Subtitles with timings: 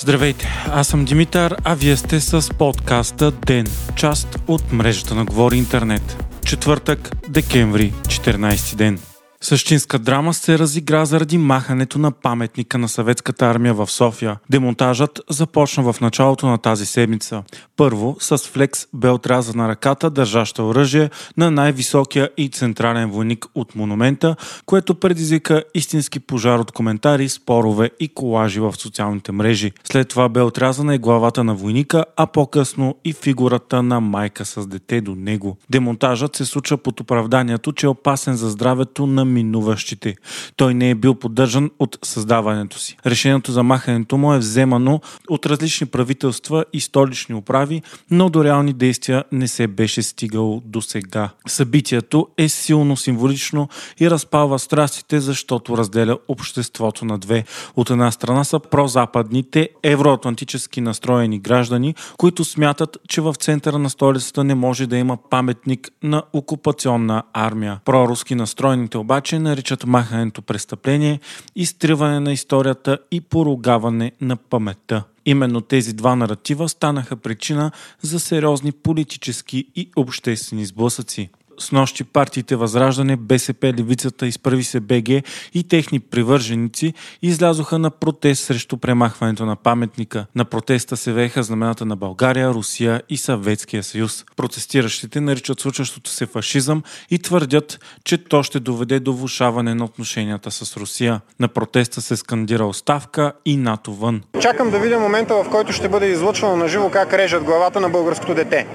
[0.00, 3.66] Здравейте, аз съм Димитър, а вие сте с подкаста ДЕН,
[3.96, 6.24] част от мрежата на Говори Интернет.
[6.44, 8.98] Четвъртък, декември, 14 ден.
[9.40, 14.38] Същинска драма се разигра заради махането на паметника на съветската армия в София.
[14.50, 17.42] Демонтажът започна в началото на тази седмица.
[17.76, 24.36] Първо, с флекс бе отрязана ръката, държаща оръжие на най-високия и централен войник от монумента,
[24.66, 29.72] което предизвика истински пожар от коментари, спорове и колажи в социалните мрежи.
[29.84, 34.66] След това бе отрязана и главата на войника, а по-късно и фигурата на майка с
[34.66, 35.56] дете до него.
[35.70, 40.14] Демонтажът се случва под оправданието, че е опасен за здравето на минуващите.
[40.56, 42.96] Той не е бил поддържан от създаването си.
[43.06, 48.72] Решението за махането му е вземано от различни правителства и столични управи, но до реални
[48.72, 51.30] действия не се беше стигало до сега.
[51.46, 53.68] Събитието е силно символично
[54.00, 57.44] и разпалва страстите, защото разделя обществото на две.
[57.76, 64.44] От една страна са прозападните, евроатлантически настроени граждани, които смятат, че в центъра на столицата
[64.44, 67.80] не може да има паметник на окупационна армия.
[67.84, 71.20] Проруски настроените обаче обаче наричат махането престъпление,
[71.56, 75.04] изтриване на историята и поругаване на паметта.
[75.26, 77.70] Именно тези два наратива станаха причина
[78.02, 85.08] за сериозни политически и обществени сблъсъци с нощи партиите Възраждане, БСП, Левицата, Изправи се БГ
[85.54, 90.26] и техни привърженици излязоха на протест срещу премахването на паметника.
[90.34, 94.24] На протеста се вееха знамената на България, Русия и Съветския съюз.
[94.36, 100.50] Протестиращите наричат случващото се фашизъм и твърдят, че то ще доведе до влушаване на отношенията
[100.50, 101.20] с Русия.
[101.40, 104.22] На протеста се скандира оставка и НАТО вън.
[104.40, 107.88] Чакам да видя момента, в който ще бъде излъчвано на живо как режат главата на
[107.88, 108.66] българското дете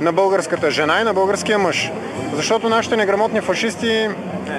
[0.00, 1.90] на българската жена и на българския мъж.
[2.34, 4.08] Защото нашите неграмотни фашисти,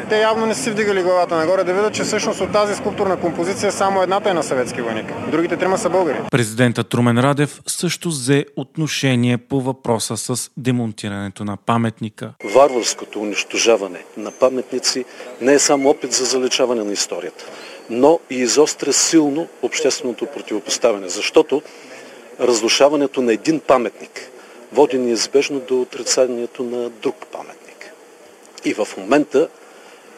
[0.09, 3.71] те явно не си вдигали главата нагоре да видят, че всъщност от тази скулптурна композиция
[3.71, 5.13] само едната е на съветски войник.
[5.31, 6.17] Другите трима са българи.
[6.31, 12.33] Президентът Трумен Радев също взе отношение по въпроса с демонтирането на паметника.
[12.43, 15.05] Варварското унищожаване на паметници
[15.41, 17.45] не е само опит за заличаване на историята,
[17.89, 21.61] но и изостря силно общественото противопоставяне, защото
[22.39, 24.11] разрушаването на един паметник–
[24.71, 27.93] води неизбежно до отрицанието на друг паметник.
[28.65, 29.49] И в момента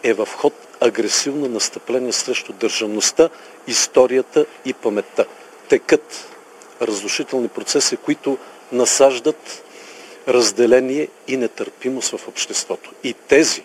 [0.03, 3.29] е в ход агресивно настъпление срещу държавността,
[3.67, 5.25] историята и паметта.
[5.69, 6.27] Текат
[6.81, 8.37] разрушителни процеси, които
[8.71, 9.63] насаждат
[10.27, 12.91] разделение и нетърпимост в обществото.
[13.03, 13.63] И тези,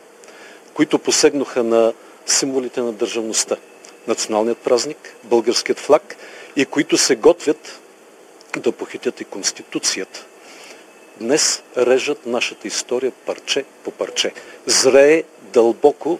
[0.74, 1.92] които посегнаха на
[2.26, 3.56] символите на държавността,
[4.06, 6.16] националният празник, българският флаг
[6.56, 7.80] и които се готвят
[8.56, 10.24] да похитят и Конституцията,
[11.20, 14.32] днес режат нашата история парче по парче.
[14.66, 15.22] Зрее
[15.52, 16.18] дълбоко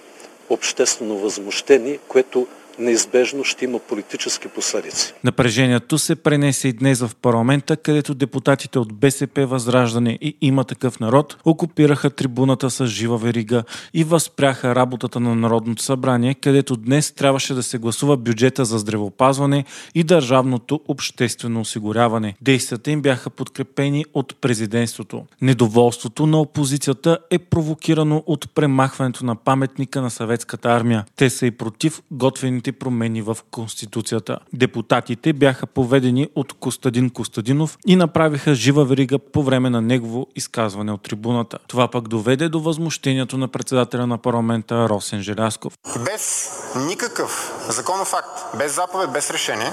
[0.51, 2.47] обществено възмущение, което
[2.79, 5.15] неизбежно ще има политически последици.
[5.25, 11.01] Напрежението се пренесе и днес в парламента, където депутатите от БСП, Възраждане и има такъв
[11.01, 13.63] народ окупираха трибуната с жива верига
[13.95, 19.65] и възпряха работата на Народното събрание, където днес трябваше да се гласува бюджета за здравеопазване
[19.95, 22.35] и държавното обществено осигуряване.
[22.43, 25.25] Действията им бяха подкрепени от президентството.
[25.43, 31.05] Недоволството на опозицията е провокирано от премахването на паметника на съветската армия.
[31.17, 34.39] Те са и против готвените необходимите промени в Конституцията.
[34.53, 40.93] Депутатите бяха поведени от Костадин Костадинов и направиха жива верига по време на негово изказване
[40.93, 41.59] от трибуната.
[41.69, 45.73] Това пък доведе до възмущението на председателя на парламента Росен Желясков.
[46.05, 49.73] Без никакъв законов акт, без заповед, без решение,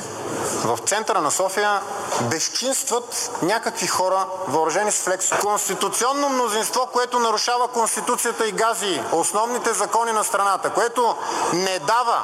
[0.65, 1.81] в центъра на София
[2.31, 5.29] безчинстват някакви хора, въоръжени с флекс.
[5.41, 11.15] Конституционно мнозинство, което нарушава Конституцията и гази основните закони на страната, което
[11.53, 12.23] не дава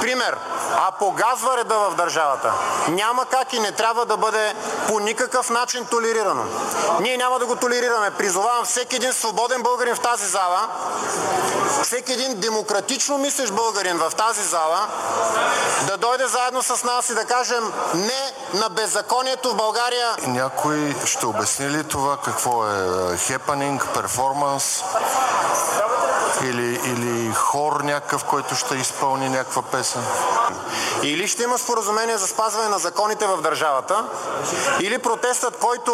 [0.00, 0.36] Пример,
[0.76, 2.52] а погазва реда в държавата.
[2.88, 4.54] Няма как и не трябва да бъде
[4.88, 6.44] по никакъв начин толерирано.
[7.00, 8.10] Ние няма да го толерираме.
[8.10, 10.68] Призовавам всеки един свободен българин в тази зала,
[11.82, 14.86] всеки един демократично мислещ българин в тази зала
[15.86, 20.16] да дойде заедно с нас и да кажем не на беззаконието в България.
[20.26, 24.82] Някой ще обясни ли това какво е хепанинг, перформанс?
[26.44, 30.02] Или, или хор някакъв, който ще изпълни някаква песен.
[31.04, 34.04] Или ще има споразумение за спазване на законите в държавата,
[34.82, 35.92] или протестът, който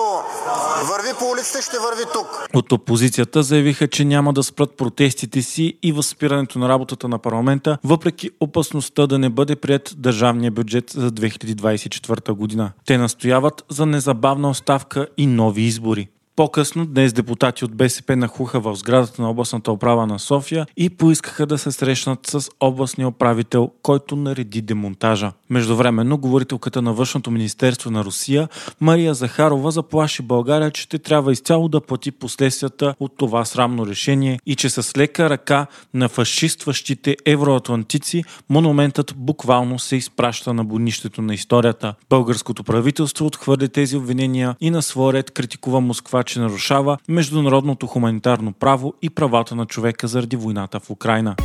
[0.83, 2.47] върви по улиците, ще върви тук.
[2.55, 7.79] От опозицията заявиха, че няма да спрат протестите си и възпирането на работата на парламента,
[7.85, 12.73] въпреки опасността да не бъде прият държавния бюджет за 2024 година.
[12.87, 16.09] Те настояват за незабавна оставка и нови избори.
[16.38, 21.46] По-късно днес депутати от БСП нахуха в сградата на областната управа на София и поискаха
[21.46, 25.32] да се срещнат с областния управител, който нареди демонтажа.
[25.50, 28.49] Междувременно, говорителката на Външното министерство на Русия,
[28.81, 34.40] Мария Захарова, заплаши България, че ще трябва изцяло да плати последствията от това срамно решение
[34.46, 41.35] и че с лека ръка на фашистващите евроатлантици монументът буквално се изпраща на бунището на
[41.35, 41.94] историята.
[42.11, 48.52] Българското правителство отхвърли тези обвинения и на своя ред критикува Москва, че нарушава международното хуманитарно
[48.52, 51.36] право и правата на човека заради войната в Украина.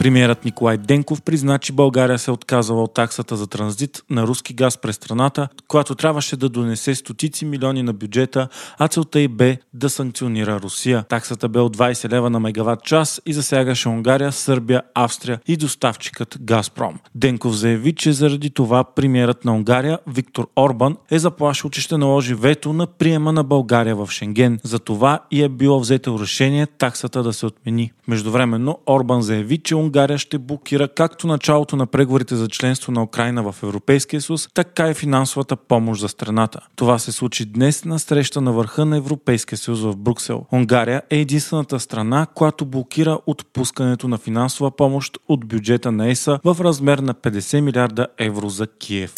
[0.00, 4.54] Премьерът Николай Денков призна, че България се е отказала от таксата за транзит на руски
[4.54, 8.48] газ през страната, която трябваше да донесе стотици милиони на бюджета,
[8.78, 11.04] а целта й бе да санкционира Русия.
[11.08, 16.38] Таксата бе от 20 лева на мегаватт час и засягаше Унгария, Сърбия, Австрия и доставчикът
[16.40, 16.98] Газпром.
[17.14, 22.34] Денков заяви, че заради това премьерът на Унгария Виктор Орбан е заплашил, че ще наложи
[22.34, 24.58] вето на приема на България в Шенген.
[24.62, 27.92] За това и е било взето решение таксата да се отмени.
[28.08, 33.52] Междувременно Орбан заяви, че Унгария ще блокира както началото на преговорите за членство на Украина
[33.52, 36.60] в Европейския съюз, така и финансовата помощ за страната.
[36.76, 40.46] Това се случи днес на среща на върха на Европейския съюз в Бруксел.
[40.52, 46.56] Унгария е единствената страна, която блокира отпускането на финансова помощ от бюджета на ЕСА в
[46.60, 49.14] размер на 50 милиарда евро за Киев.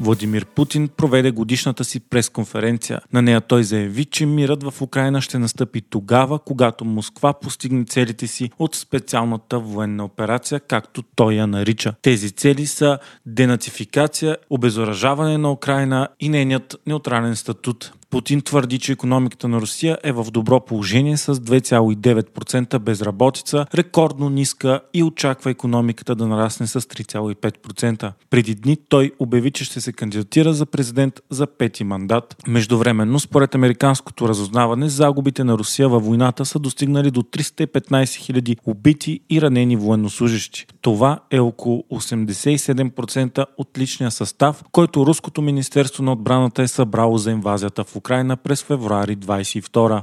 [0.00, 3.00] Владимир Путин проведе годишната си пресконференция.
[3.12, 8.26] На нея той заяви, че мирът в Украина ще настъпи тогава, когато Москва постигне целите
[8.26, 11.94] си от специалната военна операция, както той я нарича.
[12.02, 17.92] Тези цели са денацификация, обезоръжаване на Украина и нейният неутрален статут.
[18.10, 24.80] Путин твърди, че економиката на Русия е в добро положение с 2,9% безработица, рекордно ниска
[24.94, 28.12] и очаква економиката да нарасне с 3,5%.
[28.30, 32.36] Преди дни той обяви, че ще се кандидатира за президент за пети мандат.
[32.48, 39.20] Междувременно, според американското разузнаване, загубите на Русия във войната са достигнали до 315 000 убити
[39.30, 40.66] и ранени военнослужащи.
[40.80, 47.30] Това е около 87% от личния състав, който Руското министерство на отбраната е събрало за
[47.30, 48.03] инвазията в Украина
[48.36, 50.00] през февруари 22.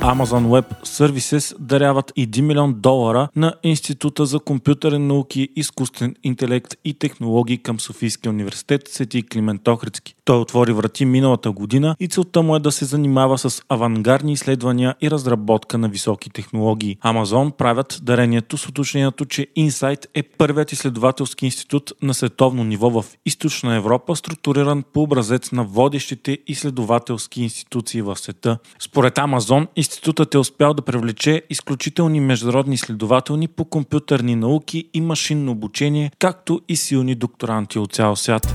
[0.00, 6.94] Amazon Web Services даряват 1 милион долара на Института за компютърни науки, изкуствен интелект и
[6.94, 10.14] технологии към Софийския университет Сети Климент Охридски.
[10.30, 14.94] Той отвори врати миналата година и целта му е да се занимава с авангардни изследвания
[15.00, 16.98] и разработка на високи технологии.
[17.04, 23.04] Amazon правят дарението с уточнението, че Insight е първият изследователски институт на световно ниво в
[23.26, 28.58] Източна Европа, структуриран по образец на водещите изследователски институции в света.
[28.78, 35.52] Според Amazon, институтът е успял да привлече изключителни международни изследователни по компютърни науки и машинно
[35.52, 38.54] обучение, както и силни докторанти от цял свят.